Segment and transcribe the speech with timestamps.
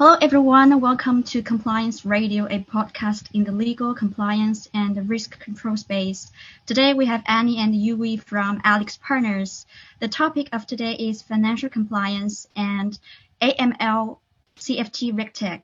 [0.00, 0.80] Hello, everyone.
[0.80, 6.32] Welcome to Compliance Radio, a podcast in the legal, compliance, and risk control space.
[6.64, 9.66] Today, we have Annie and Yui from AlixPartners.
[9.98, 12.98] The topic of today is financial compliance and
[13.42, 14.20] AML
[14.56, 15.60] CFT RegTech.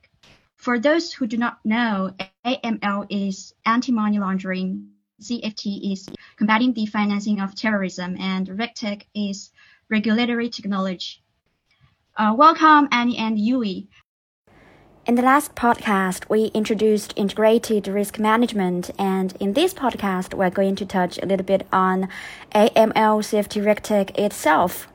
[0.55, 2.13] For those who do not know,
[2.45, 9.49] AML is anti-money laundering, CFT is combating the financing of terrorism, and RegTech is
[9.89, 11.23] regulatory technology.
[12.15, 13.89] Uh, welcome, Annie and Yui.
[15.07, 20.75] In the last podcast, we introduced integrated risk management, and in this podcast, we're going
[20.75, 22.09] to touch a little bit on
[22.53, 24.89] AML CFT RegTech itself.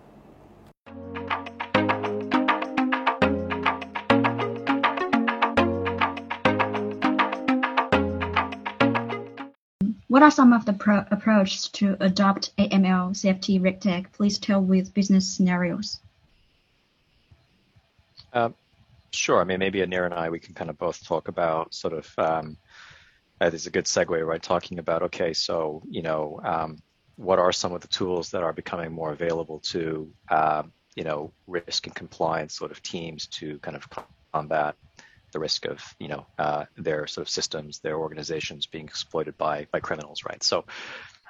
[10.09, 14.13] What are some of the pro- approaches to adopt AML CFT RegTech?
[14.13, 16.01] Please tell with business scenarios.
[18.35, 18.55] Um,
[19.13, 19.41] Sure.
[19.41, 22.11] I mean, maybe Anir and I, we can kind of both talk about sort of,
[22.19, 22.57] um,
[23.41, 24.43] uh, this is a good segue, right?
[24.43, 26.79] Talking about, okay, so, you know, um,
[27.17, 30.63] what are some of the tools that are becoming more available to, uh,
[30.97, 33.87] you know, risk and compliance sort of teams to kind of
[34.33, 34.77] combat
[35.33, 39.67] the risk of, you know, uh, their sort of systems, their organizations being exploited by
[39.73, 40.43] by criminals, right?
[40.43, 40.65] So,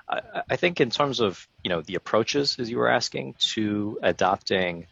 [0.08, 3.98] I, I think in terms of, you know, the approaches, as you were asking, to
[4.02, 4.86] adopting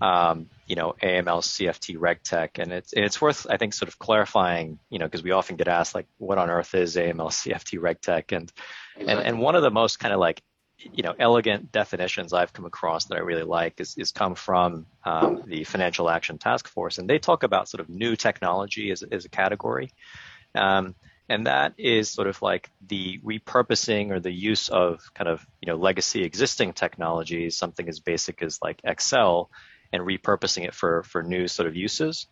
[0.00, 4.78] um, you know, AML, CFT, RegTech, and it's it's worth I think sort of clarifying,
[4.90, 8.36] you know, because we often get asked like, what on earth is AML, CFT, RegTech,
[8.36, 8.52] and
[8.98, 10.42] and and one of the most kind of like
[10.78, 14.86] you know elegant definitions I've come across that I really like is is come from
[15.04, 19.02] um, the Financial Action Task Force, and they talk about sort of new technology as
[19.02, 19.90] as a category.
[20.54, 20.94] Um,
[21.28, 25.72] and that is sort of like the repurposing or the use of kind of you
[25.72, 29.50] know legacy existing technologies, something as basic as like Excel,
[29.92, 32.26] and repurposing it for for new sort of uses,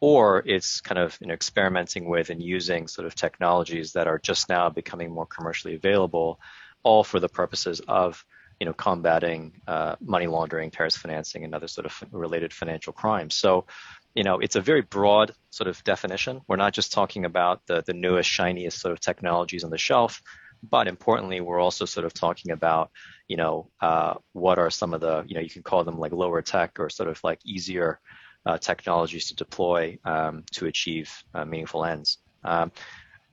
[0.00, 4.18] or it's kind of you know, experimenting with and using sort of technologies that are
[4.18, 6.40] just now becoming more commercially available,
[6.82, 8.24] all for the purposes of
[8.60, 13.34] you know combating uh, money laundering, terrorist financing, and other sort of related financial crimes.
[13.34, 13.66] So
[14.14, 16.40] you know, it's a very broad sort of definition.
[16.48, 20.22] We're not just talking about the, the newest, shiniest sort of technologies on the shelf,
[20.62, 22.90] but importantly, we're also sort of talking about,
[23.28, 26.12] you know, uh, what are some of the, you know, you can call them like
[26.12, 28.00] lower tech or sort of like easier
[28.46, 32.18] uh, technologies to deploy um, to achieve uh, meaningful ends.
[32.44, 32.72] Um,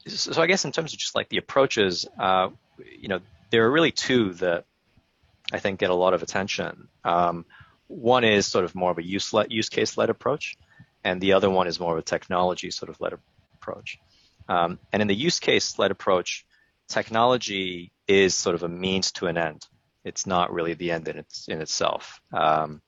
[0.08, 3.20] so, I guess in terms of just like the approaches, uh, you know,
[3.50, 4.66] there are really two that
[5.52, 6.90] I think get a lot of attention.
[7.04, 7.46] Um,
[7.88, 10.58] one is sort of more of a use, use case led approach,
[11.04, 13.14] and the other one is more of a technology sort of led
[13.54, 14.00] approach.
[14.48, 16.46] Um, and in the use case led approach,
[16.88, 19.66] technology is sort of a means to an end.
[20.04, 22.22] It's not really the end in, its, in itself.
[22.32, 22.82] Um,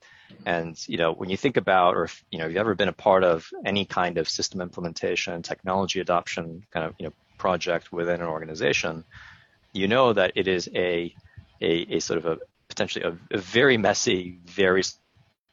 [0.46, 2.90] and you know, when you think about, or if you know, if you've ever been
[2.90, 7.92] a part of any kind of system implementation, technology adoption kind of you know project
[7.92, 9.04] within an organization,
[9.74, 11.14] you know that it is a
[11.62, 12.38] a, a sort of a
[12.68, 14.84] potentially a, a very messy, very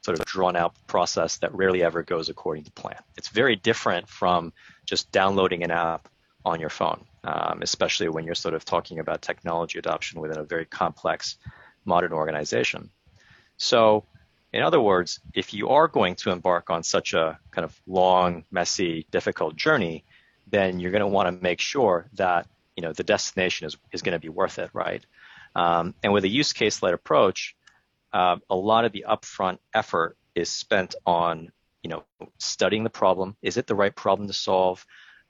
[0.03, 2.99] sort of drawn out process that rarely ever goes according to plan.
[3.17, 4.53] It's very different from
[4.85, 6.07] just downloading an app
[6.43, 10.43] on your phone, um, especially when you're sort of talking about technology adoption within a
[10.43, 11.37] very complex
[11.83, 12.89] modern organization.
[13.57, 14.05] So,
[14.53, 18.45] in other words, if you are going to embark on such a kind of long,
[18.51, 20.05] messy, difficult journey,
[20.47, 24.01] then you're going to want to make sure that you know the destination is, is
[24.01, 25.05] going to be worth it, right?
[25.55, 27.55] Um, and with a use case led approach,
[28.13, 32.03] uh, a lot of the upfront effort is spent on you know
[32.37, 33.35] studying the problem.
[33.41, 34.85] Is it the right problem to solve?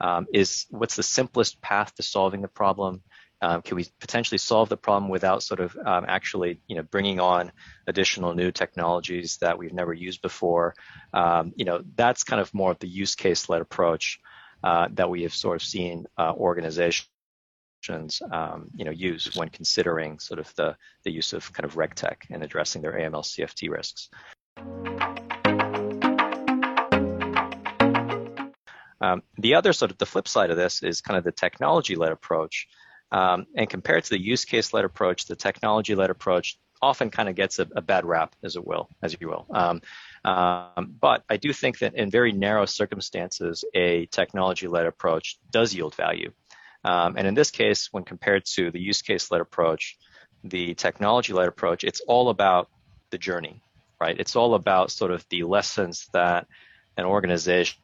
[0.06, 3.02] Um, is what's the simplest path to solving the problem?
[3.42, 7.20] Um, can we potentially solve the problem without sort of um, actually, you know, bringing
[7.20, 7.52] on
[7.88, 10.76] additional new technologies that we've never used before?
[11.12, 14.20] Um, you know, that's kind of more of the use case led approach
[14.64, 17.10] uh, that we have sort of seen uh, organizations,
[18.32, 22.18] um, you know, use when considering sort of the the use of kind of RegTech
[22.30, 24.10] and addressing their AML CFT risks.
[29.06, 32.12] Um, the other sort of the flip side of this is kind of the technology-led
[32.12, 32.68] approach.
[33.12, 37.60] Um, and compared to the use case-led approach, the technology-led approach often kind of gets
[37.60, 39.46] a, a, bad rap, as it will, as you will.
[39.52, 39.82] Um,
[40.24, 45.96] um, but I do think that in very narrow circumstances, a technology-led approach does yield
[45.96, 46.32] value.
[46.84, 49.98] Um, and in this case, when compared to the use case-led approach,
[50.44, 52.70] the technology-led approach, it's all about
[53.12, 53.62] the journey,
[54.02, 54.20] right?
[54.20, 56.48] It's all about sort of the lessons that
[56.98, 57.78] an organization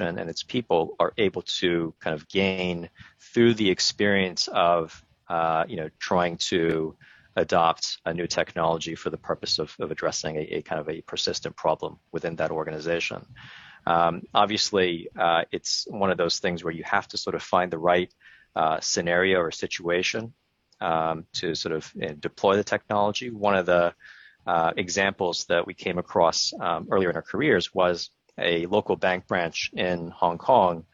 [0.00, 2.88] and its people are able to kind of gain
[3.20, 6.96] through the experience of uh, you know trying to
[7.36, 11.00] adopt a new technology for the purpose of, of addressing a, a, kind of a
[11.00, 13.26] persistent problem within that organization.
[13.86, 17.70] Um, obviously, uh, it's one of those things where you have to sort of find
[17.70, 18.12] the right
[18.54, 20.32] uh, scenario or situation
[20.80, 23.30] um, to sort of you know, deploy the technology.
[23.30, 23.94] One of the
[24.46, 29.26] uh, examples that we came across um, earlier in our careers was a local bank
[29.26, 30.84] branch in Hong Kong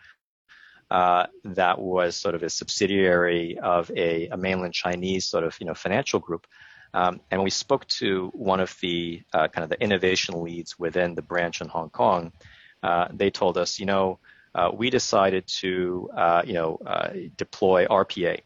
[0.91, 5.67] uh, that was sort of a subsidiary of a, a, mainland Chinese sort of you
[5.67, 6.47] know financial group.
[6.93, 11.15] Um, and we spoke to one of the uh, kind of the innovation leads within
[11.15, 12.33] the branch in Hong Kong.
[12.83, 14.19] Uh, they told us, you know,
[14.53, 16.79] uh, we decided to uh, you know
[17.37, 18.41] deploy RPA,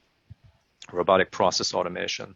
[0.92, 2.34] robotic process automation,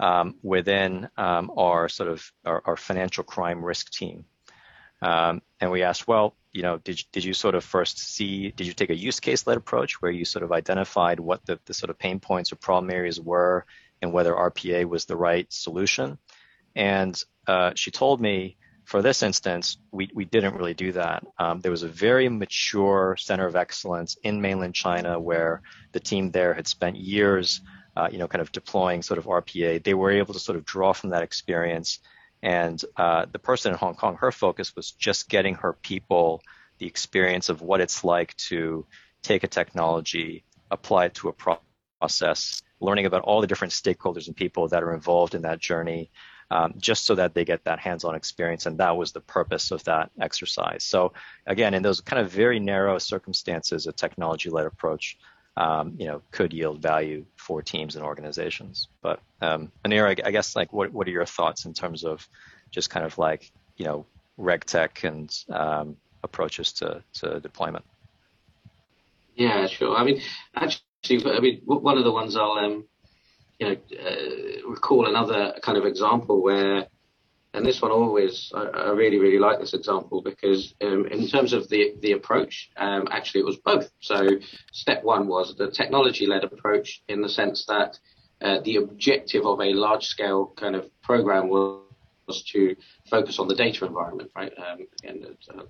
[0.00, 4.24] um, within um, our sort of our, our, financial crime risk team.
[5.04, 8.66] Um, and we asked, well, you know, did did you sort of first see, did
[8.66, 11.74] you take a use case led approach where you sort of identified what the, the
[11.74, 13.66] sort of pain points or problem areas were
[14.00, 16.16] and whether RPA was the right solution?
[16.74, 21.22] And uh, she told me, for this instance, we, we didn't really do that.
[21.38, 25.60] Um, there was a very mature center of excellence in mainland China where
[25.92, 27.60] the team there had spent years,
[27.94, 29.84] uh, you know, kind of deploying sort of RPA.
[29.84, 31.98] They were able to sort of draw from that experience
[32.44, 36.42] and uh, the person in Hong Kong, her focus was just getting her people
[36.78, 38.86] the experience of what it's like to
[39.22, 41.58] take a technology, apply it to a
[42.00, 46.10] process, learning about all the different stakeholders and people that are involved in that journey,
[46.50, 48.66] um, just so that they get that hands-on experience.
[48.66, 50.84] And that was the purpose of that exercise.
[50.84, 51.14] So
[51.46, 55.16] again, in those kind of very narrow circumstances, a technology-led approach
[55.56, 58.88] um, you know, could yield value for teams and organizations.
[59.02, 62.26] But um, Anir, I, I guess like what what are your thoughts in terms of
[62.70, 64.06] just kind of like you know
[64.36, 67.84] reg tech and um, approaches to, to deployment?
[69.36, 69.96] Yeah, sure.
[69.96, 70.20] I mean,
[70.54, 72.84] actually, I mean, one of the ones I'll um,
[73.58, 76.86] you know uh, recall another kind of example where
[77.54, 81.52] and this one always I, I, really really like this example because um, in terms
[81.52, 83.90] of the the approach um, actually it was both.
[84.00, 84.28] So
[84.72, 87.98] step one was the technology led approach in the sense that
[88.42, 91.82] uh, the objective of a large scale kind of program was,
[92.26, 92.76] was to
[93.08, 94.52] focus on the data environment right?
[94.58, 95.62] Um, again a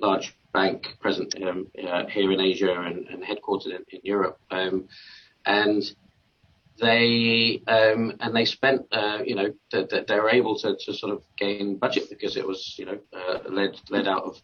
[0.00, 4.38] large bank present um, uh, here in Asia and, and headquartered in, in Europe.
[4.50, 4.88] Um,
[5.44, 5.82] and
[6.80, 10.94] they um, and they spent uh, you know that th- they were able to, to
[10.94, 14.36] sort of gain budget because it was you know uh, led led out of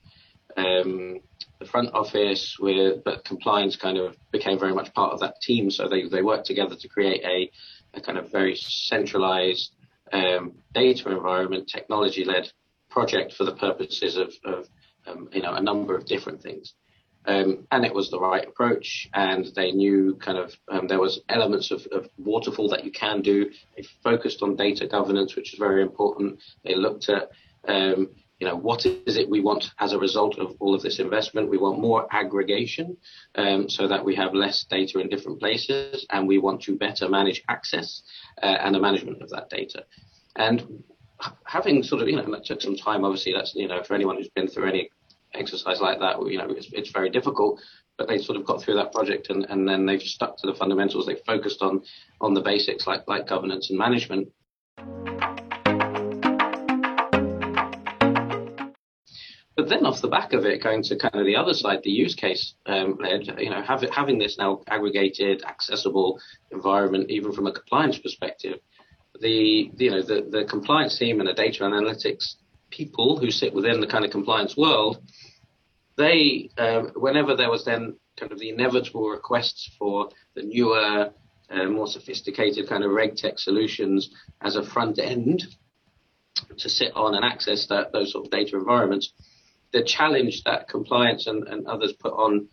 [0.56, 1.20] um,
[1.58, 5.70] the front office with but compliance kind of became very much part of that team.
[5.70, 7.50] So they they worked together to create a,
[7.96, 9.74] a kind of very centralized
[10.12, 12.50] um, data environment technology led
[12.90, 14.68] project for the purposes of, of
[15.06, 16.74] um, you know a number of different things
[17.26, 19.08] um, and it was the right approach.
[19.14, 23.22] And they knew kind of um, there was elements of, of, waterfall that you can
[23.22, 23.50] do.
[23.76, 26.40] They focused on data governance, which is very important.
[26.64, 27.30] They looked at
[27.68, 28.10] um,
[28.40, 31.48] you know what is it we want as a result of all of this investment?
[31.48, 32.96] We want more aggregation
[33.36, 37.08] um, so that we have less data in different places, and we want to better
[37.08, 38.02] manage access
[38.42, 39.84] uh, and the management of that data.
[40.34, 40.82] And
[41.44, 43.04] having sort of, you know, that took some time.
[43.04, 44.90] Obviously, that's you know, for anyone who's been through any
[45.34, 47.60] exercise like that, you know, it's, it's very difficult.
[47.98, 50.54] But they sort of got through that project, and, and then they've stuck to the
[50.54, 51.06] fundamentals.
[51.06, 51.82] They focused on
[52.20, 54.28] on the basics like like governance and management.
[59.54, 61.90] But then off the back of it, going to kind of the other side, the
[61.90, 66.18] use case um, led, you know, have having this now aggregated, accessible
[66.50, 68.58] environment, even from a compliance perspective,
[69.20, 72.36] the you know the, the compliance team and the data analytics
[72.70, 75.02] people who sit within the kind of compliance world,
[75.96, 81.10] they, um, whenever there was then kind of the inevitable requests for the newer,
[81.50, 85.44] uh, more sophisticated kind of RegTech solutions as a front end
[86.58, 89.12] to sit on and access that, those sort of data environments,
[89.72, 92.48] the challenge that compliance and, and others put on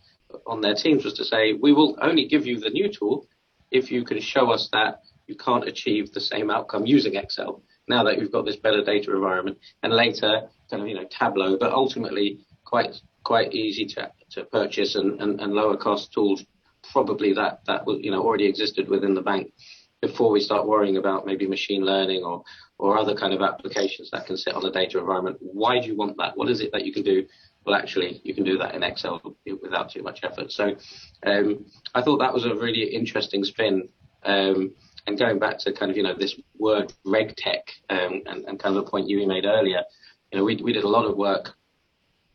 [0.46, 3.26] on their teams was to say, we will only give you the new tool
[3.72, 8.04] if you can show us that you can't achieve the same outcome using Excel now
[8.04, 11.72] that we've got this better data environment, and later kind of you know Tableau, but
[11.72, 12.94] ultimately quite
[13.30, 16.44] quite easy to to purchase and, and, and lower cost tools.
[16.92, 19.52] Probably that that you know already existed within the bank
[20.02, 22.42] before we start worrying about maybe machine learning or
[22.78, 25.36] or other kind of applications that can sit on the data environment.
[25.40, 26.36] Why do you want that?
[26.36, 27.24] What is it that you can do?
[27.64, 29.22] Well, actually, you can do that in Excel
[29.62, 30.50] without too much effort.
[30.50, 30.74] So,
[31.24, 33.90] um, I thought that was a really interesting spin.
[34.24, 34.74] Um,
[35.06, 38.76] and going back to kind of you know this word regtech um, and, and kind
[38.76, 39.82] of the point you made earlier,
[40.32, 41.54] you know we we did a lot of work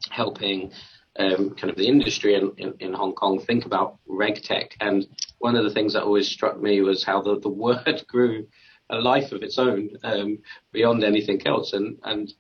[0.10, 0.72] helping
[1.18, 4.72] um, kind of the industry in, in, in, Hong Kong think about regtech.
[4.82, 5.08] And
[5.40, 8.48] one of the things that always struck me was how the, the word grew
[8.90, 10.40] a life of its own um,
[10.72, 11.74] beyond anything else.
[11.74, 12.34] And and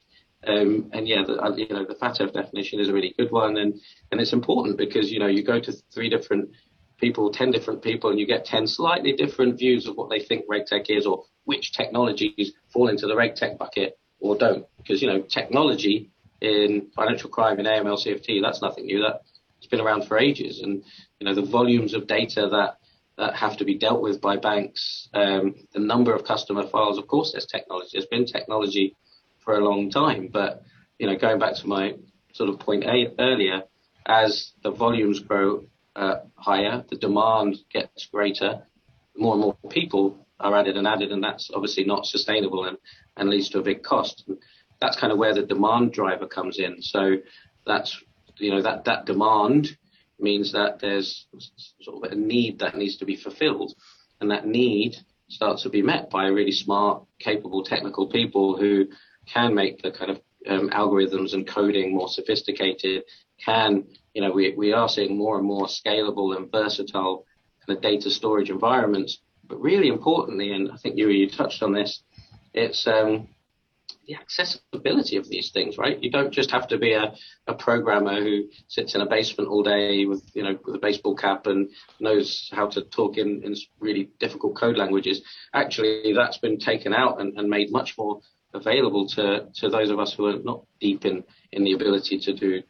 [0.47, 3.57] Um, and yeah, the, uh, you know, the FATF definition is a really good one,
[3.57, 3.73] and
[4.11, 6.49] and it's important because you know you go to three different
[6.97, 10.45] people, ten different people, and you get ten slightly different views of what they think
[10.47, 14.65] RegTech is, or which technologies fall into the RegTech bucket or don't.
[14.77, 19.01] Because you know, technology in financial crime in AML CFT, that's nothing new.
[19.01, 19.21] That
[19.57, 20.83] it's been around for ages, and
[21.19, 22.77] you know the volumes of data that
[23.17, 26.97] that have to be dealt with by banks, um, the number of customer files.
[26.97, 27.89] Of course, there's technology.
[27.93, 28.95] There's been technology
[29.39, 30.63] for a long time, but
[30.99, 31.95] you know, going back to my
[32.33, 33.63] sort of point a, earlier,
[34.05, 35.65] as the volumes grow
[35.95, 38.63] uh, higher, the demand gets greater,
[39.15, 42.77] more and more people are added and added, and that's obviously not sustainable and,
[43.15, 44.25] and leads to a big cost.
[44.27, 44.37] And
[44.81, 46.81] that's kind of where the demand driver comes in.
[46.81, 47.17] So
[47.65, 47.99] that's
[48.37, 49.77] you know that that demand
[50.19, 51.27] means that there's
[51.81, 53.73] sort of a need that needs to be fulfilled,
[54.21, 58.85] and that need starts to be met by really smart, capable, technical people who
[59.25, 63.03] can make the kind of um, algorithms and coding more sophisticated,
[63.43, 67.25] can, you know, we, we are seeing more and more scalable and versatile
[67.65, 69.19] kind of data storage environments.
[69.47, 72.01] But really importantly, and I think you, you touched on this,
[72.53, 73.27] it's um,
[74.07, 76.01] the accessibility of these things, right?
[76.01, 77.13] You don't just have to be a,
[77.47, 81.15] a programmer who sits in a basement all day with, you know, with a baseball
[81.15, 81.69] cap and
[81.99, 85.21] knows how to talk in, in really difficult code languages.
[85.53, 88.21] Actually, that's been taken out and, and made much more
[88.53, 92.33] available to, to those of us who are not deep in, in the ability to
[92.33, 92.61] do,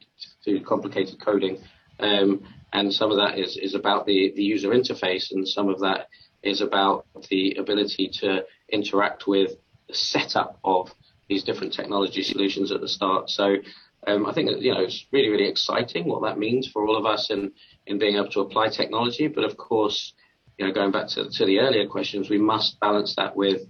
[0.44, 1.60] to do complicated coding.
[2.00, 5.80] Um, and some of that is, is about the, the user interface, and some of
[5.80, 6.08] that
[6.44, 9.52] is about the ability to interact with
[9.88, 10.94] the setup of
[11.30, 13.30] these different technology solutions at the start.
[13.30, 13.56] So
[14.08, 17.06] um, I think you know it's really really exciting what that means for all of
[17.06, 17.52] us in
[17.88, 19.28] in being able to apply technology.
[19.28, 20.14] But of course,
[20.58, 23.62] you know, going back to, to the earlier questions, we must balance that with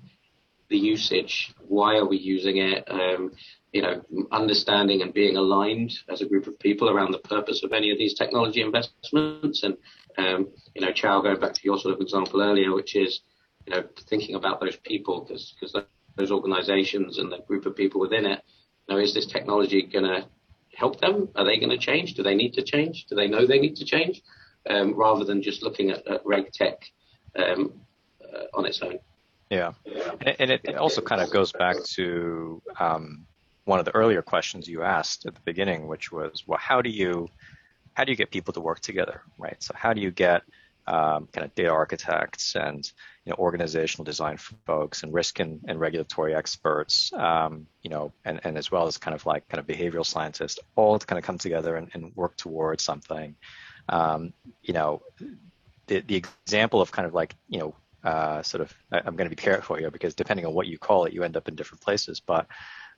[0.70, 1.54] the usage.
[1.68, 2.84] Why are we using it?
[2.90, 3.32] Um,
[3.72, 7.74] you know, understanding and being aligned as a group of people around the purpose of
[7.74, 9.64] any of these technology investments.
[9.64, 9.76] And
[10.18, 13.22] um, you know, Chow, going back to your sort of example earlier, which is
[13.66, 15.76] you know thinking about those people because because
[16.16, 18.42] those organizations and the group of people within it.
[18.88, 20.28] You know, is this technology going to
[20.76, 21.30] help them?
[21.36, 22.14] Are they going to change?
[22.14, 23.06] Do they need to change?
[23.06, 24.22] Do they know they need to change?
[24.68, 26.90] Um, rather than just looking at, at reg tech
[27.36, 27.74] um,
[28.24, 28.98] uh, on its own.
[29.52, 29.74] Yeah,
[30.40, 33.28] and it also kind of goes back to um,
[33.66, 36.90] one of the earlier questions you asked at the beginning, which was, well, how do
[36.90, 37.28] you
[37.94, 39.62] how do you get people to work together, right?
[39.62, 40.42] So how do you get
[40.88, 42.92] um, kind of data architects and
[43.25, 48.39] you know, organizational design folks and risk and, and regulatory experts, um, you know, and,
[48.44, 51.25] and as well as kind of like kind of behavioral scientists, all to kind of
[51.25, 53.36] come together and, and work towards something.
[53.89, 55.01] Um, you know,
[55.88, 59.36] the, the example of kind of like, you know, uh, sort of, I'm going to
[59.36, 61.82] be careful here because depending on what you call it, you end up in different
[61.82, 62.20] places.
[62.20, 62.46] But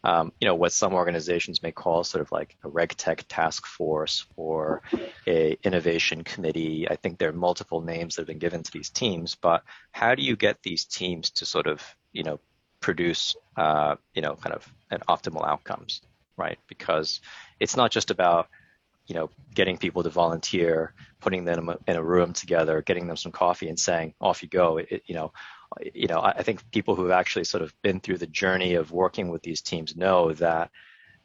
[0.08, 4.26] um, you know, what some organizations may call sort of like a RegTech task force
[4.38, 4.82] or
[5.28, 6.88] a innovation committee.
[6.90, 10.16] I think there are multiple names that have been given to these teams, but how
[10.16, 11.84] do you get these teams to sort of,
[12.14, 12.40] you know,
[12.80, 16.02] produce, uh, you know, kind of an optimal outcomes,
[16.38, 16.58] right?
[16.70, 17.20] Because
[17.60, 18.48] it's not just about,
[19.08, 23.34] you know, getting people to volunteer, putting them in a room together, getting them some
[23.34, 24.78] coffee and saying, off you go.
[24.78, 25.34] It, you know,
[25.94, 28.92] you know, I think people who have actually sort of been through the journey of
[28.92, 30.72] working with these teams know that,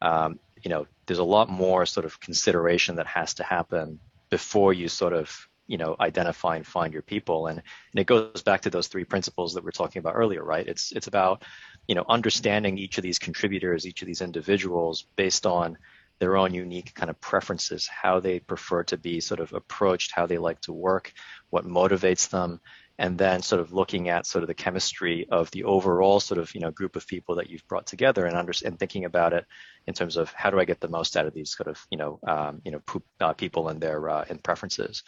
[0.00, 4.72] um, you know, there's a lot more sort of consideration that has to happen before
[4.72, 7.46] you sort of, you know, identify and find your people.
[7.46, 10.42] And, and it goes back to those three principles that we are talking about earlier,
[10.44, 10.66] right?
[10.66, 11.44] It's, it's about,
[11.86, 15.78] you know, understanding each of these contributors, each of these individuals based on
[16.18, 20.26] their own unique kind of preferences, how they prefer to be sort of approached, how
[20.26, 21.12] they like to work,
[21.50, 22.60] what motivates them,
[23.02, 26.54] and then sort of looking at sort of the chemistry of the overall sort of
[26.54, 29.44] you know group of people that you've brought together and under, and thinking about it
[29.88, 31.98] in terms of how do I get the most out of these sort of you
[31.98, 35.02] know um, you know poop, uh, people and their uh, and preferences.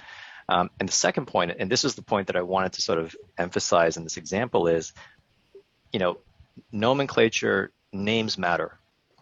[0.48, 2.98] Um, and the second point, and this is the point that I wanted to sort
[2.98, 4.92] of emphasize in this example is,
[5.90, 6.18] you know,
[6.70, 8.78] nomenclature names matter,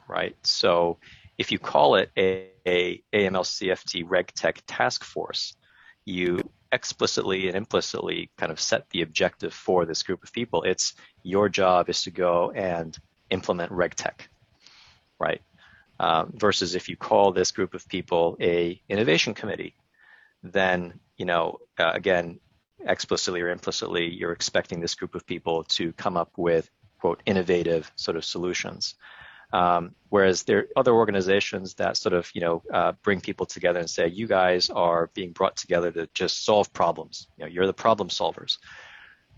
[0.08, 0.34] right?
[0.42, 0.98] So
[1.38, 5.54] if you call it a, a AML CFT RegTech task force,
[6.04, 6.40] you
[6.72, 10.62] explicitly and implicitly kind of set the objective for this group of people.
[10.62, 12.98] It's your job is to go and
[13.30, 14.28] implement RegTech,
[15.18, 15.42] right?
[16.00, 19.76] Um, versus if you call this group of people a innovation committee,
[20.42, 22.40] then you know uh, again
[22.84, 27.92] explicitly or implicitly you're expecting this group of people to come up with quote innovative
[27.96, 28.94] sort of solutions.
[29.52, 33.80] Um, whereas there are other organizations that sort of, you know, uh, bring people together
[33.80, 37.28] and say, you guys are being brought together to just solve problems.
[37.36, 38.58] You know, you're the problem solvers.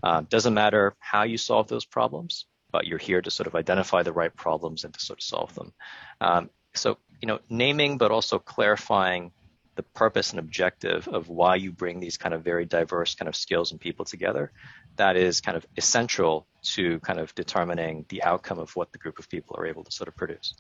[0.02, 2.46] Uh, doesn't matter how you solve those problems.
[2.74, 5.54] but you're here to sort of identify the right problems and to sort of solve
[5.54, 5.72] them.
[6.20, 9.30] Um, so, you know, naming, but also clarifying
[9.76, 13.36] the purpose and objective of why you bring these kind of very diverse kind of
[13.36, 14.50] skills and people together,
[14.96, 19.18] that is kind of essential to kind of determining the outcome of what the group
[19.18, 20.54] of people are able to sort of produce.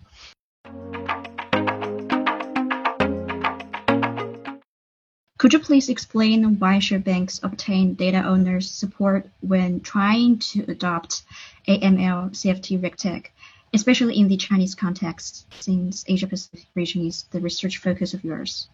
[5.38, 11.22] Could you please explain why should banks obtain data owners support when trying to adopt
[11.68, 13.26] AML CFT RegTech,
[13.74, 18.68] especially in the Chinese context, since Asia Pacific region is the research focus of yours?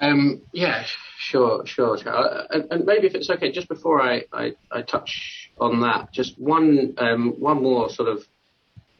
[0.00, 0.84] Um, yeah,
[1.18, 1.96] sure, sure.
[2.06, 6.12] Uh, and, and, maybe if it's okay, just before I, I, I touch on that,
[6.12, 8.24] just one um, one more sort of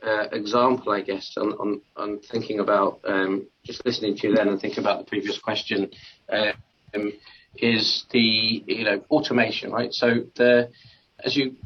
[0.07, 4.49] uh, example, I guess, on, on, on thinking about um, just listening to you then
[4.49, 5.91] and thinking about the previous question
[6.31, 7.13] um,
[7.57, 9.93] is the you know automation, right?
[9.93, 10.71] So the
[11.25, 11.57] as you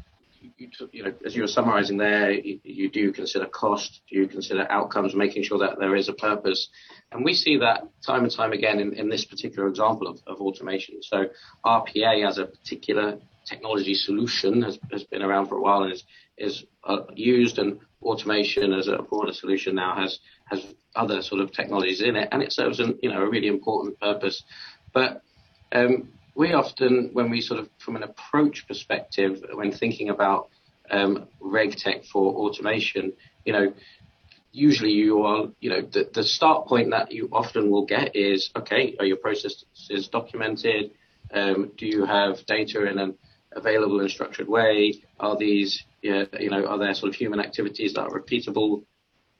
[0.59, 4.67] you, you know as you were summarising there, you, you, do consider cost, you consider
[4.69, 6.69] outcomes, making sure that there is a purpose,
[7.11, 10.41] and we see that time and time again in, in this particular example of, of
[10.41, 11.01] automation.
[11.01, 11.25] So
[11.65, 16.03] RPA as a particular technology solution has, has been around for a while and is
[16.37, 21.51] is uh, used and automation as a broader solution now has has other sort of
[21.51, 24.43] technologies in it, and it serves an, you know a really important purpose.
[24.93, 25.21] But
[25.71, 26.09] um,
[26.39, 30.47] we often, when we sort of from an approach perspective, when thinking about
[30.89, 33.11] um, RegTech for automation,
[33.43, 33.73] you know,
[34.53, 38.51] usually you are, you know, the, the start point that you often will get is,
[38.55, 40.91] okay, are your processes documented?
[41.33, 43.15] Um, do you have data in an
[43.51, 44.93] available and structured way?
[45.19, 48.85] Are these, you know, are there sort of human activities that are repeatable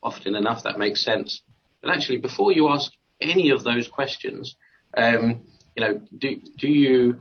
[0.03, 1.43] often enough that makes sense?
[1.81, 2.91] But actually, before you ask
[3.21, 4.57] any of those questions,
[4.97, 5.45] um,
[5.79, 7.19] you know, do do you,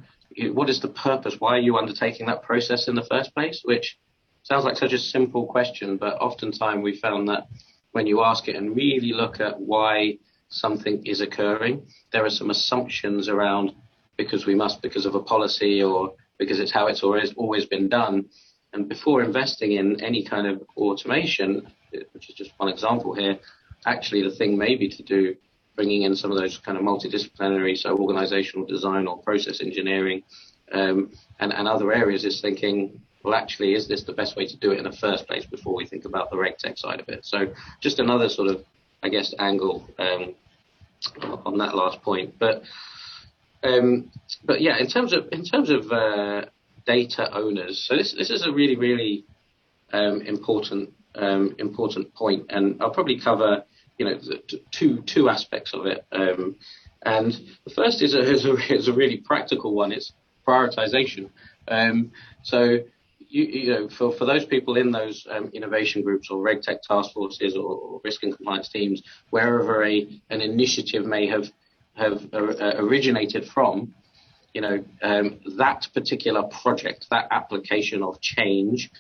[0.53, 1.37] what is the purpose?
[1.39, 3.63] Why are you undertaking that process in the first place?
[3.65, 3.97] Which
[4.43, 7.47] sounds like such a simple question, but oftentimes we found that
[7.93, 12.51] when you ask it and really look at why something is occurring, there are some
[12.51, 13.73] assumptions around
[14.17, 17.89] because we must, because of a policy or because it's how it's always always been
[17.89, 18.25] done.
[18.73, 21.73] And before investing in any kind of automation,
[22.13, 23.39] which is just one example here,
[23.87, 25.37] actually the thing maybe to do
[25.79, 30.25] bringing in some of those kind of multidisciplinary, so organizational design or process engineering,
[30.73, 34.57] um, and, and other areas is thinking, well, actually, is this the best way to
[34.57, 37.25] do it in the first place before we think about the RegTech side of it?
[37.25, 38.65] So just another sort of,
[39.05, 40.35] I guess, angle um,
[41.47, 42.35] on that last point.
[42.41, 42.63] But
[43.63, 44.11] um,
[44.45, 46.47] but yeah, in terms of in terms of uh,
[46.87, 49.25] data owners, so this this is a really really
[49.93, 53.65] um, important um, important point, and I'll probably cover
[53.99, 54.19] you know
[54.71, 56.05] two two aspects of it.
[56.13, 56.57] Um,
[57.03, 57.33] and
[57.65, 59.93] the first is a, is a is a really practical one.
[59.93, 60.13] It's
[60.47, 61.31] prioritization.
[61.67, 62.79] Um, so
[63.31, 67.13] you, you, know, for, for those people in those um, innovation groups or RegTech task
[67.13, 71.45] forces or, or, risk and compliance teams, wherever a an initiative may have
[71.95, 73.95] have uh, originated from,
[74.55, 78.91] you know, um, that particular project, that application of change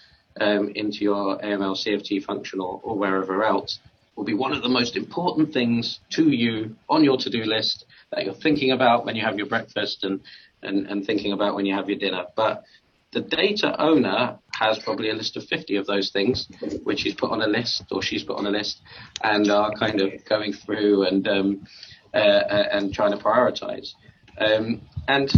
[0.41, 3.79] um, into your AML CFT function or, or wherever else
[4.18, 8.24] will be one of the most important things to you on your to-do list that
[8.24, 10.20] you're thinking about when you have your breakfast and,
[10.61, 12.24] and, and thinking about when you have your dinner.
[12.35, 12.64] But
[13.12, 16.48] the data owner has probably a list of 50 of those things,
[16.83, 18.83] which he's put on a list or she's put on a list
[19.22, 21.66] and are kind of going through and um,
[22.12, 23.92] uh, uh, and trying to prioritize.
[24.37, 25.31] Um, and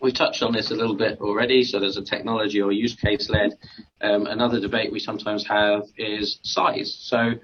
[0.00, 1.62] we touched on this a little bit already.
[1.62, 3.52] So there's a technology or use case led.
[4.00, 6.96] Um, another debate we sometimes have is size.
[7.00, 7.34] So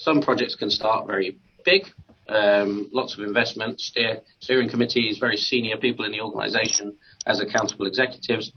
[0.00, 1.82] some projects can start very big,
[2.28, 7.86] um, lots of investment, steer, steering committees, very senior people in the organization as accountable
[7.86, 8.50] executives.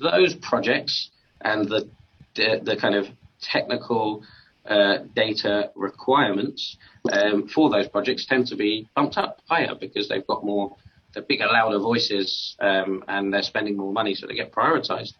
[0.00, 1.10] Those projects
[1.42, 1.88] and the,
[2.34, 3.06] the, kind of
[3.40, 4.24] technical
[4.66, 6.76] uh, data requirements
[7.12, 10.76] um, for those projects tend to be bumped up higher because they've got more,
[11.14, 15.12] the bigger, louder voices, um, and they're spending more money, so they get prioritized.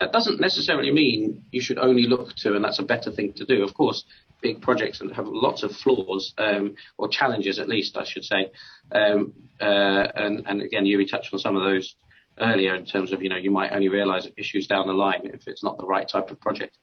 [0.00, 3.44] That doesn't necessarily mean you should only look to, and that's a better thing to
[3.44, 3.62] do.
[3.64, 4.04] Of course,
[4.40, 8.50] big projects and have lots of flaws um, or challenges, at least I should say.
[8.92, 11.94] Um, uh, and, and, again, you touched on some of those
[12.40, 15.48] earlier in terms of you know you might only realise issues down the line if
[15.48, 16.76] it's not the right type of project.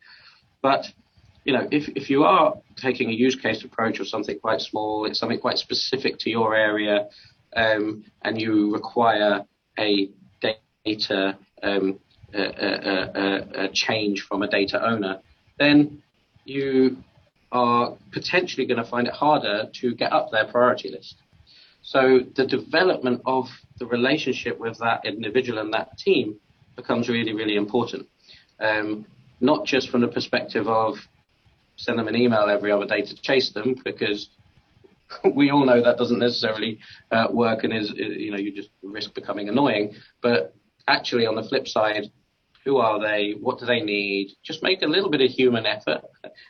[0.61, 0.85] But
[1.45, 5.05] you know, if, if you are taking a use case approach or something quite small,
[5.05, 7.07] it's something quite specific to your area,
[7.55, 9.45] um, and you require
[9.77, 10.09] a
[10.41, 11.99] data um,
[12.33, 15.19] a, a, a, a change from a data owner,
[15.57, 16.01] then
[16.43, 16.97] you
[17.55, 17.83] are
[18.17, 21.15] potentially going to find it harder to get up their priority list.
[21.81, 21.99] So
[22.39, 23.45] the development of
[23.79, 26.27] the relationship with that individual and that team
[26.75, 28.03] becomes really, really important.
[28.59, 29.05] um,
[29.39, 30.95] not just from the perspective of
[31.77, 34.29] send them an email every other day to chase them, because
[35.35, 36.79] we all know that doesn't necessarily
[37.11, 39.93] uh, work and is, you know, you just risk becoming annoying.
[40.21, 40.55] But
[40.87, 42.11] actually, on the flip side,
[42.65, 43.35] who are they?
[43.39, 44.31] What do they need?
[44.43, 46.01] Just make a little bit of human effort.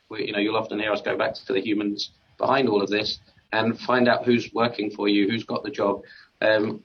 [0.10, 2.89] We, you know, you'll often hear us go back to the humans behind all of
[2.89, 3.19] this
[3.51, 6.01] and find out who's working for you, who's got the job.
[6.41, 6.84] Um,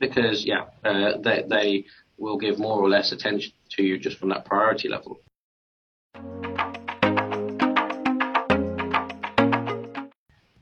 [0.00, 1.84] because yeah, uh, they, they
[2.18, 5.20] will give more or less attention to you just from that priority level.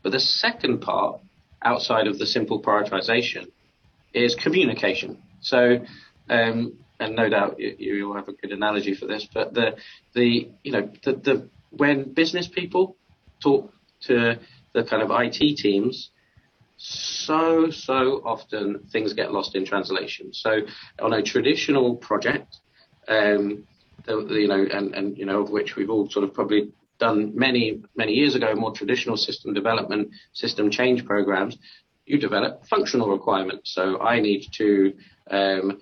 [0.02, 1.20] But the second part,
[1.62, 3.46] outside of the simple prioritization,
[4.12, 5.22] is communication.
[5.40, 5.78] So,
[6.28, 9.76] um, and no doubt you, will have a good analogy for this, but the
[10.14, 12.96] the you know the, the when business people
[13.42, 14.38] talk to
[14.74, 16.10] the kind of IT teams,
[16.76, 20.32] so so often things get lost in translation.
[20.32, 20.60] So
[21.00, 22.58] on a traditional project,
[23.08, 23.66] um,
[24.04, 27.34] the, you know, and and you know of which we've all sort of probably done
[27.34, 31.56] many many years ago, more traditional system development, system change programs.
[32.04, 33.72] You develop functional requirements.
[33.72, 34.92] So I need to
[35.30, 35.78] um,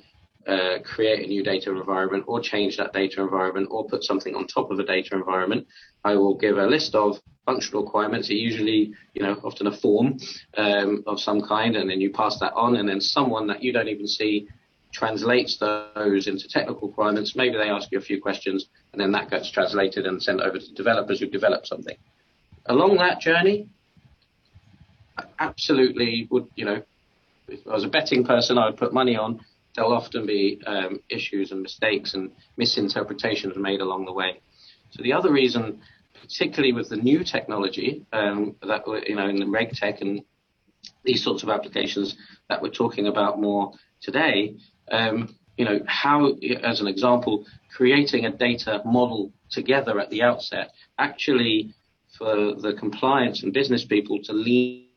[0.89, 4.71] create a new data environment or change that data environment or put something on top
[4.71, 5.67] of a data environment.
[6.05, 8.29] I will give a list of functional requirements.
[8.29, 10.19] usually, you know, often a form
[10.57, 13.73] um, of some kind, and then you pass that on, and then someone that you
[13.73, 14.49] don't even see
[14.93, 17.37] translates those into technical requirements.
[17.37, 20.59] Maybe they ask you a few questions, and then that gets translated and sent over
[20.59, 21.97] to developers who develop something.
[22.67, 23.69] Along that journey,
[25.39, 26.83] absolutely would, you know,
[27.49, 29.41] if I was a betting person, I would put money on
[29.79, 34.41] there'll often be um, issues and mistakes and misinterpretations made along the way.
[34.91, 35.81] So the other reason,
[36.21, 40.23] particularly with the new technology um, that you know in the RegTech and
[41.05, 42.17] these sorts of applications
[42.49, 44.57] that we're talking about more today,
[44.91, 46.33] um, you know how,
[46.65, 51.73] as an example, creating a data model together at the outset actually
[52.19, 54.89] for the compliance and business people to lean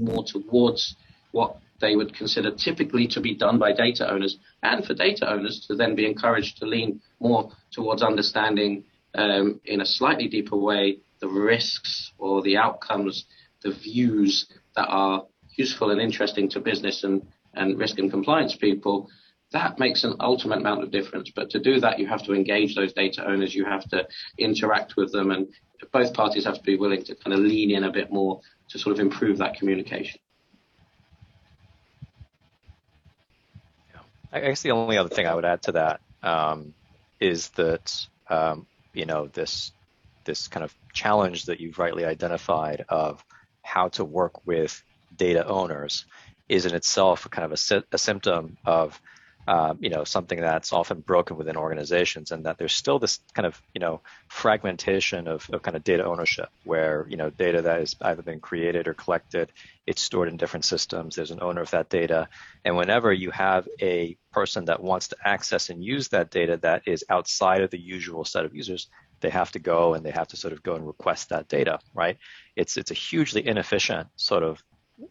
[0.00, 0.96] more towards
[1.32, 5.64] what they would consider typically to be done by data owners, and for data owners
[5.68, 8.84] to then be encouraged to lean more towards understanding
[9.14, 13.24] um, in a slightly deeper way the risks or the outcomes,
[13.62, 15.24] the views that are
[15.56, 17.22] useful and interesting to business and,
[17.54, 19.08] and risk and compliance people,
[19.52, 21.30] that makes an ultimate amount of difference.
[21.34, 24.06] But to do that, you have to engage those data owners, you have to
[24.38, 25.48] interact with them, and
[25.92, 28.78] both parties have to be willing to kind of lean in a bit more to
[28.78, 30.20] sort of improve that communication.
[34.36, 36.74] I guess the only other thing I would add to that um,
[37.20, 39.72] is that um, you know this
[40.24, 43.24] this kind of challenge that you've rightly identified of
[43.62, 44.82] how to work with
[45.16, 46.04] data owners
[46.48, 49.00] is in itself kind of a, a symptom of
[49.48, 53.46] um, you know something that's often broken within organizations and that there's still this kind
[53.46, 57.80] of you know fragmentation of, of kind of data ownership where you know data that
[57.80, 59.52] has either been created or collected
[59.86, 62.28] it's stored in different systems there's an owner of that data.
[62.64, 66.82] And whenever you have a person that wants to access and use that data that
[66.86, 68.88] is outside of the usual set of users
[69.20, 71.78] they have to go and they have to sort of go and request that data
[71.94, 72.18] right?
[72.56, 74.62] It's it's a hugely inefficient sort of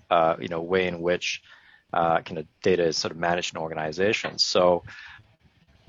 [0.09, 1.41] uh, you know way in which
[1.93, 4.43] uh, kind of data is sort of managed in organizations.
[4.43, 4.83] So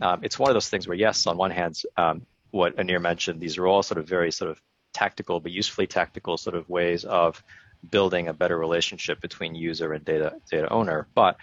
[0.01, 3.41] um, it's one of those things where, yes, on one hand, um, what Anir mentioned,
[3.41, 4.61] these are all sort of very sort of
[4.93, 7.43] tactical, but usefully tactical sort of ways of
[7.91, 11.07] building a better relationship between user and data data owner.
[11.15, 11.37] But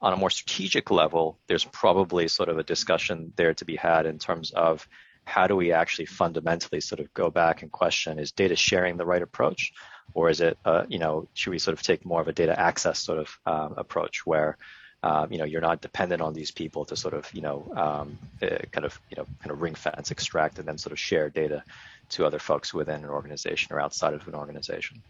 [0.00, 4.04] on a more strategic level, there's probably sort of a discussion there to be had
[4.06, 4.86] in terms of
[5.24, 9.06] how do we actually fundamentally sort of go back and question is data sharing the
[9.06, 9.72] right approach
[10.14, 12.58] or is it uh, you know should we sort of take more of a data
[12.58, 14.56] access sort of um, approach where
[15.02, 18.18] um, you know you're not dependent on these people to sort of you know um,
[18.42, 21.28] uh, kind of you know kind of ring fence extract and then sort of share
[21.30, 21.62] data
[22.10, 25.02] to other folks within an organization or outside of an organization?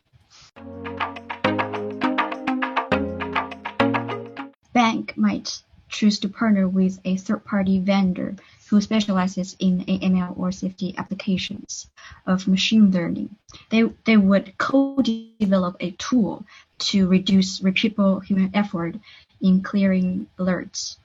[4.72, 8.36] Bank might choose to partner with a third-party vendor
[8.72, 11.90] who specializes in AML or CFT applications
[12.26, 13.28] of machine learning.
[13.68, 16.46] They, they would co-develop a tool
[16.88, 18.94] to reduce repeatable human effort
[19.42, 20.96] in clearing alerts.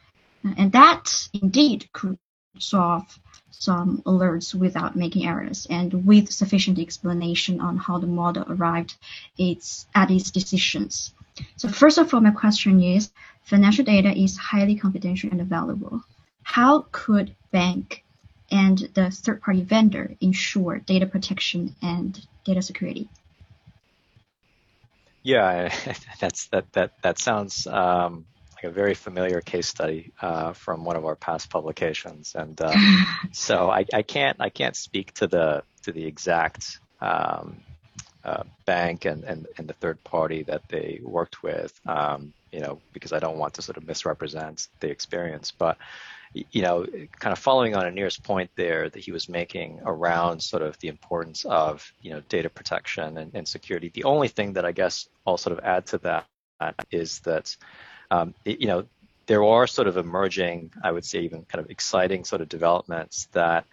[0.58, 2.17] And that indeed could
[2.58, 3.03] solve
[3.51, 8.95] some alerts without making errors and with sufficient explanation on how the model arrived
[9.38, 11.13] its, at its decisions.
[11.58, 13.12] So first of all, my question is,
[13.43, 16.01] financial data is highly confidential and valuable.
[16.47, 18.05] How could bank
[18.49, 23.10] and the third-party vendor ensure data protection and data security?
[25.23, 25.69] Yeah,
[26.21, 30.95] that's that that that sounds um, like a very familiar case study uh, from one
[30.95, 32.73] of our past publications, and uh,
[33.33, 37.57] so I, I, can't I can't speak to the to the exact um,
[38.23, 42.79] uh, bank and, and and the third party that they worked with, um, you know,
[42.93, 45.77] because I don't want to sort of misrepresent the experience, but
[46.33, 46.85] you know,
[47.19, 50.87] kind of following on Anir's point there that he was making around sort of the
[50.87, 53.89] importance of, you know, data protection and, and security.
[53.93, 56.25] The only thing that I guess I'll sort of add to that
[56.91, 57.55] is that,
[58.11, 58.85] um, it, you know,
[59.27, 63.27] there are sort of emerging, I would say, even kind of exciting sort of developments
[63.33, 63.65] that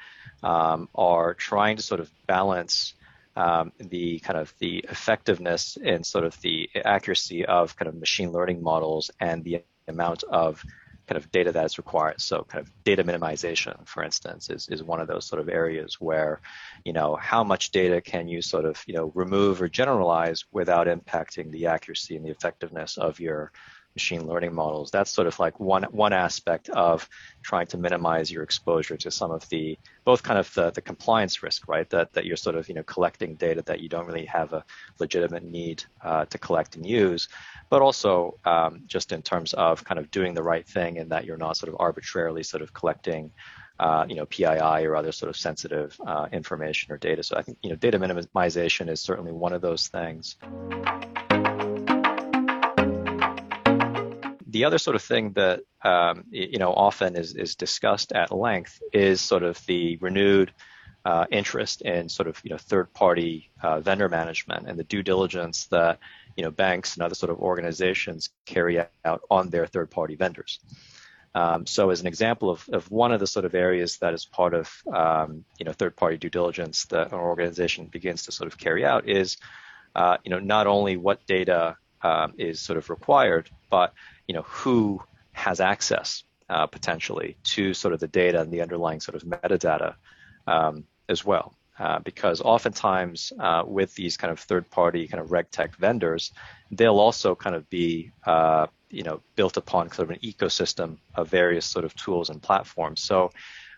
[0.42, 2.94] um, are trying to sort of balance
[3.36, 8.32] um, the kind of the effectiveness and sort of the accuracy of kind of machine
[8.32, 10.64] learning models and the amount of
[11.06, 12.20] kind of data that is required.
[12.20, 16.00] So kind of data minimization, for instance, is, is one of those sort of areas
[16.00, 16.40] where,
[16.84, 20.86] you know, how much data can you sort of, you know, remove or generalize without
[20.86, 23.52] impacting the accuracy and the effectiveness of your
[23.94, 24.90] machine learning models.
[24.90, 27.08] That's sort of like one one aspect of
[27.42, 31.42] trying to minimize your exposure to some of the both kind of the, the compliance
[31.42, 31.88] risk, right?
[31.90, 34.64] That that you're sort of you know collecting data that you don't really have a
[34.98, 37.28] legitimate need uh, to collect and use,
[37.70, 41.24] but also um, just in terms of kind of doing the right thing and that
[41.24, 43.32] you're not sort of arbitrarily sort of collecting.
[43.76, 47.24] Uh, you know, PII or other sort of sensitive uh, information or data.
[47.24, 50.36] So I think you know, data minimization is certainly one of those things.
[54.54, 58.80] The other sort of thing that um, you know often is is discussed at length
[58.92, 60.52] is sort of the renewed
[61.04, 65.02] uh, interest in sort of you know third party uh, vendor management and the due
[65.02, 65.98] diligence that
[66.36, 70.60] you know banks and other sort of organizations carry out on their third party vendors.
[71.34, 74.24] Um, so as an example of, of one of the sort of areas that is
[74.24, 78.46] part of um, you know third party due diligence that an organization begins to sort
[78.46, 79.36] of carry out is
[79.96, 83.92] uh, you know not only what data um, is sort of required, but
[84.26, 85.00] you know, who
[85.32, 89.94] has access uh, potentially to sort of the data and the underlying sort of metadata
[90.46, 91.56] um, as well.
[91.76, 96.30] Uh, because oftentimes uh, with these kind of third-party kind of regtech vendors,
[96.70, 101.28] they'll also kind of be uh, you know built upon sort of an ecosystem of
[101.28, 103.02] various sort of tools and platforms.
[103.02, 103.32] So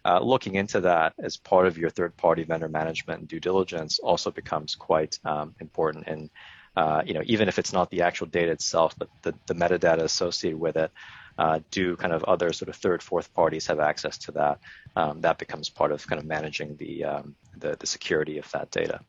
[0.04, 4.30] uh, looking into that as part of your third-party vendor management and due diligence also
[4.30, 6.06] becomes quite um, important.
[6.06, 6.28] And
[6.76, 10.02] uh, you know, even if it's not the actual data itself, but the, the metadata
[10.02, 10.90] associated with it,
[11.38, 14.58] uh, do kind of other sort of third, fourth parties have access to that?
[14.94, 18.70] Um, that becomes part of kind of managing the, um, the, the security of that
[18.70, 19.00] data.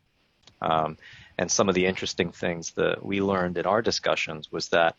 [0.61, 0.97] Um,
[1.37, 4.95] and some of the interesting things that we learned in our discussions was that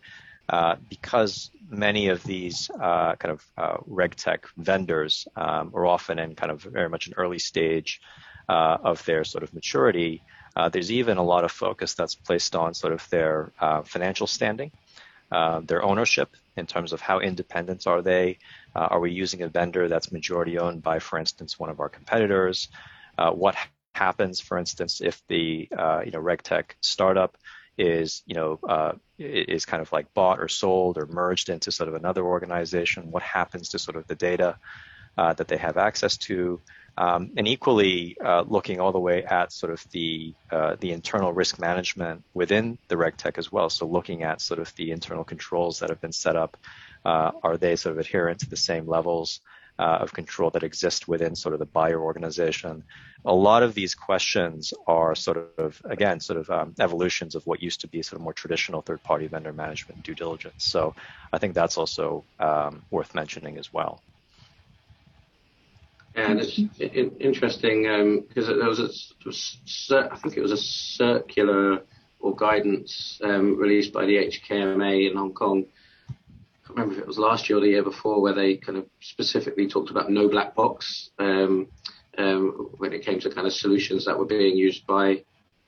[0.48, 6.34] uh, because many of these uh, kind of uh, regtech vendors um, are often in
[6.34, 8.00] kind of very much an early stage
[8.48, 10.22] uh, of their sort of maturity,
[10.58, 14.26] uh, there's even a lot of focus that's placed on sort of their uh, financial
[14.26, 14.72] standing,
[15.30, 18.38] uh, their ownership in terms of how independent are they.
[18.74, 21.88] Uh, are we using a vendor that's majority owned by, for instance, one of our
[21.88, 22.68] competitors?
[23.16, 23.54] Uh, what
[23.94, 27.38] happens, for instance, if the uh, you know regtech startup
[27.76, 31.94] is you know is kind of like bought or sold or merged into sort of
[31.94, 33.12] another organization?
[33.12, 34.58] What happens to sort of the data
[35.16, 36.60] that they have access to?
[36.98, 41.32] Um, and equally, uh, looking all the way at sort of the uh, the internal
[41.32, 43.70] risk management within the RegTech as well.
[43.70, 46.56] So looking at sort of the internal controls that have been set up,
[47.04, 49.40] uh, are they sort of adherent to the same levels
[49.78, 52.82] uh, of control that exist within sort of the buyer organization?
[53.24, 57.62] A lot of these questions are sort of again sort of um, evolutions of what
[57.62, 60.64] used to be sort of more traditional third-party vendor management due diligence.
[60.64, 60.96] So
[61.32, 64.02] I think that's also um, worth mentioning as well.
[66.14, 66.58] And it's
[67.20, 71.82] interesting because um, there was a, I think it was a circular
[72.20, 75.64] or guidance um, released by the HKMA in Hong Kong.
[76.08, 76.12] I
[76.66, 78.86] can't remember if it was last year or the year before, where they kind of
[79.00, 81.68] specifically talked about no black box um,
[82.18, 85.22] um when it came to kind of solutions that were being used by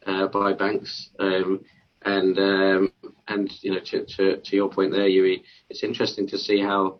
[0.06, 1.10] uh, by banks.
[1.18, 1.60] Um,
[2.02, 2.92] and um,
[3.28, 6.98] and you know to, to, to your point there, Yui, it's interesting to see how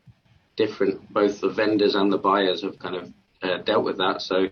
[0.57, 3.11] different both the vendors and the buyers have kind of
[3.43, 4.23] uh, dealt with that.
[4.23, 4.49] So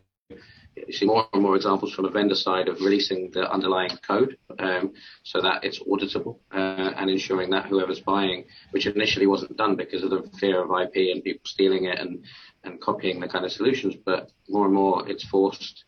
[0.86, 4.36] you see more and more examples from the vendor side of releasing the underlying code
[4.58, 9.76] um, so that it's auditable uh, and ensuring that whoever's buying, which initially wasn't done
[9.76, 12.24] because of the fear of IP and people stealing it and,
[12.64, 15.84] and copying the kind of solutions, but more and more it's forced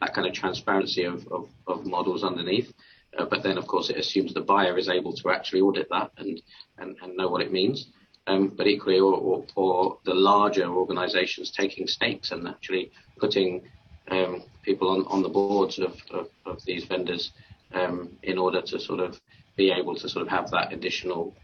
[0.00, 2.72] that kind of transparency of, of, of models underneath.
[3.18, 6.10] Uh, but then, of course, it assumes the buyer is able to actually audit that
[6.16, 6.40] and,
[6.78, 7.92] and, and know what it means
[8.26, 13.62] um, but equally, or, or, or, the larger organisations taking stakes and actually putting
[14.10, 17.32] um, people on, on the boards of, of, of these vendors
[17.74, 19.20] um, in order to sort of
[19.56, 21.34] be able to sort of have that additional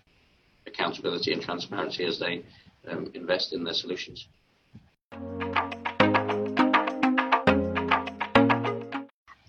[0.66, 2.44] accountability and transparency as they
[2.88, 4.28] um, invest in their solutions.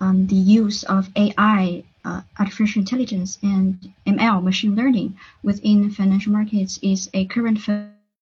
[0.10, 6.80] Um, the use of AI, uh, artificial intelligence, and ML, machine learning, within financial markets
[6.82, 7.60] is a current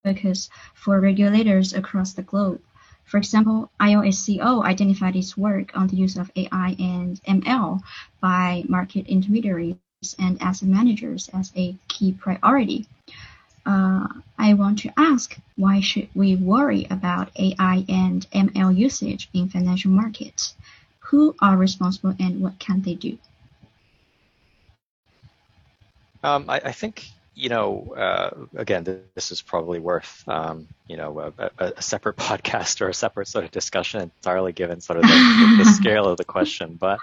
[0.04, 2.60] focus for regulators across the globe.
[3.06, 7.80] For example, IOSCO identified its work on the use of AI and ML
[8.19, 9.78] by market intermediaries
[10.19, 12.86] and asset managers as a key priority.
[13.65, 19.47] Uh, I want to ask why should we worry about AI and ML usage in
[19.47, 20.54] financial markets?
[21.08, 23.17] Who are responsible and what can they do?
[26.24, 31.32] Um, I, I, think you know, uh, again, this is probably worth, um, you know,
[31.38, 35.63] a, a, separate podcast or a separate sort of discussion entirely given sort of the,
[35.63, 36.78] the scale of the question.
[36.80, 37.00] But,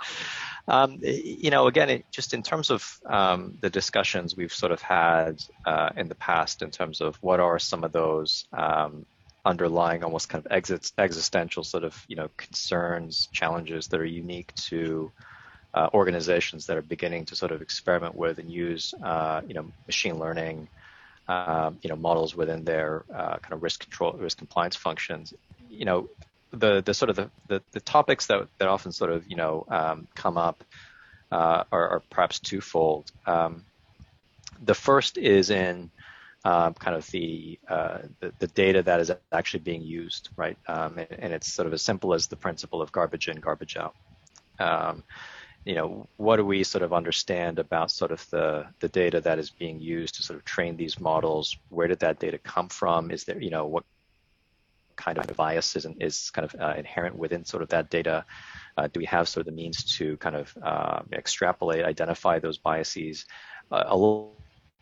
[0.66, 4.82] um, you know, again, it, just in terms of um, the discussions we've sort of
[4.82, 9.06] had uh, in the past in terms of what are some of those um,
[9.44, 14.54] underlying almost kind of exit, existential sort of, you know, concerns, challenges that are unique
[14.54, 15.12] to
[15.74, 19.72] uh, organizations that are beginning to sort of experiment with and use, uh, you know,
[19.86, 20.68] machine learning,
[21.28, 25.34] um, you know, models within their uh, kind of risk control, risk compliance functions.
[25.68, 26.08] You know,
[26.52, 29.66] the the sort of the, the, the topics that that often sort of you know
[29.68, 30.62] um, come up
[31.32, 33.10] uh, are, are, perhaps twofold.
[33.26, 33.64] Um,
[34.62, 35.90] the first is in
[36.44, 40.58] um, kind of the, uh, the, the data that is actually being used, right?
[40.68, 43.76] Um, and, and, it's sort of as simple as the principle of garbage in, garbage
[43.76, 43.94] out.
[44.58, 45.04] Um,
[45.64, 49.38] you know, what do we sort of understand about sort of the, the data that
[49.38, 51.56] is being used to sort of train these models?
[51.70, 53.10] Where did that data come from?
[53.10, 53.84] Is there, you know, what
[54.96, 58.26] kind of bias is, is kind of uh, inherent within sort of that data?
[58.76, 62.58] Uh, do we have sort of the means to kind of uh, extrapolate, identify those
[62.58, 63.24] biases?
[63.72, 63.84] Uh,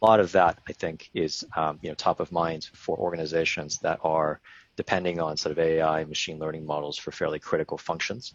[0.03, 3.79] a lot of that, I think, is um, you know top of mind for organizations
[3.81, 4.41] that are
[4.77, 8.35] depending on sort of AI machine learning models for fairly critical functions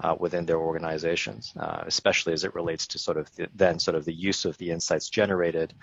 [0.00, 3.96] uh, within their organizations, uh, especially as it relates to sort of the, then sort
[3.96, 5.74] of the use of the insights generated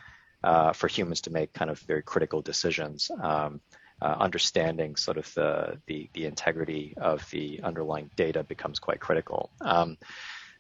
[0.43, 3.11] uh, for humans to make kind of very critical decisions.
[3.21, 3.59] Um,
[4.01, 9.49] uh, understanding sort of the, the, the integrity of the underlying data becomes quite critical.
[9.61, 9.97] Um,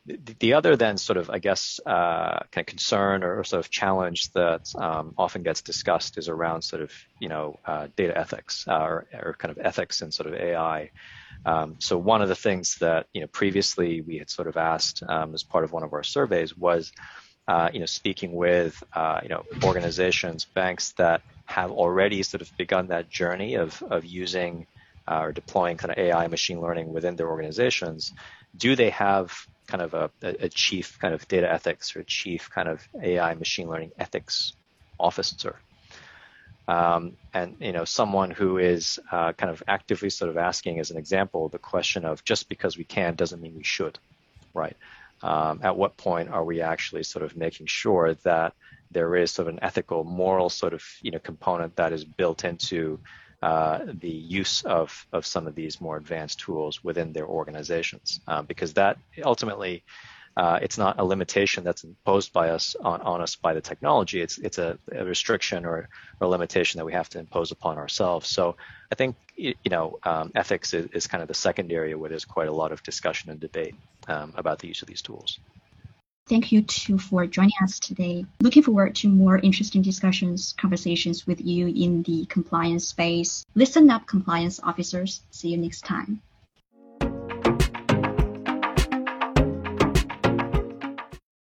[0.05, 3.71] the, the other then sort of I guess uh, kind of concern or sort of
[3.71, 8.65] challenge that um, often gets discussed is around sort of you know uh, data ethics
[8.67, 10.91] or, or kind of ethics in sort of AI.
[11.45, 15.03] Um, so one of the things that you know previously we had sort of asked
[15.07, 16.91] um, as part of one of our surveys was,
[17.47, 22.51] uh, you know, speaking with uh, you know organizations, banks that have already sort of
[22.57, 24.67] begun that journey of of using
[25.07, 28.13] uh, or deploying kind of AI machine learning within their organizations.
[28.55, 29.35] Do they have
[29.67, 33.67] kind of a, a chief kind of data ethics or chief kind of AI machine
[33.69, 34.53] learning ethics
[34.99, 35.59] officer?
[36.67, 40.89] Um, and you know someone who is uh, kind of actively sort of asking as
[40.89, 43.99] an example the question of just because we can doesn't mean we should
[44.55, 44.75] right
[45.21, 48.53] um, at what point are we actually sort of making sure that
[48.89, 52.43] there is sort of an ethical moral sort of you know component that is built
[52.43, 52.99] into
[53.45, 58.47] uh, the use of, of some of these more advanced tools within their organizations um,
[58.47, 59.83] because that ultimately
[60.35, 64.19] uh, it's not a limitation that's imposed by us on, on us by the technology.
[64.19, 65.87] It's it's a, a restriction or,
[66.21, 68.27] a limitation that we have to impose upon ourselves.
[68.27, 68.55] So
[68.91, 72.25] I think you know um, ethics is, is, kind of the second area where there's
[72.25, 73.75] quite a lot of discussion and debate
[74.07, 75.39] um, about the use of these tools.
[76.27, 78.25] Thank you too for joining us today.
[78.41, 83.45] Looking forward to more interesting discussions, conversations with you in the compliance space.
[83.53, 85.21] Listen up, compliance officers.
[85.29, 86.21] See you next time.